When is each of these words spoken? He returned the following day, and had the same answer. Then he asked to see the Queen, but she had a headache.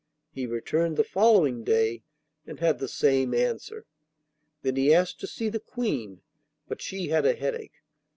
He 0.31 0.47
returned 0.47 0.97
the 0.97 1.03
following 1.03 1.63
day, 1.63 2.01
and 2.47 2.59
had 2.59 2.79
the 2.79 2.87
same 2.87 3.35
answer. 3.35 3.85
Then 4.63 4.75
he 4.75 4.91
asked 4.91 5.19
to 5.19 5.27
see 5.27 5.47
the 5.47 5.59
Queen, 5.59 6.21
but 6.67 6.81
she 6.81 7.09
had 7.09 7.23
a 7.23 7.35
headache. 7.35 7.83